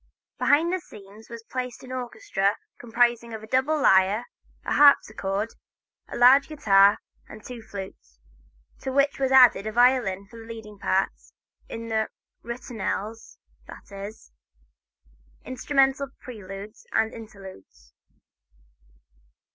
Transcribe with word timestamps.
Behind 0.39 0.73
the 0.73 0.79
scenes 0.79 1.29
was 1.29 1.45
placed 1.51 1.83
an 1.83 1.91
orchestra 1.91 2.57
comprising 2.79 3.35
a 3.35 3.45
double 3.45 3.79
lyre, 3.79 4.25
a 4.65 4.73
harpsichord, 4.73 5.53
a 6.07 6.17
large 6.17 6.47
guitar 6.47 6.97
and 7.29 7.43
two 7.43 7.61
flutes, 7.61 8.17
to 8.79 8.91
which 8.91 9.19
was 9.19 9.31
added 9.31 9.67
a 9.67 9.71
violin 9.71 10.25
for 10.27 10.39
the 10.39 10.47
leading 10.47 10.79
part 10.79 11.11
in 11.69 11.89
the 11.89 12.09
ritornels, 12.43 13.37
that 13.67 13.91
is, 13.91 14.31
instrumental 15.45 16.07
preludes 16.19 16.87
and 16.91 17.13
interludes. 17.13 17.93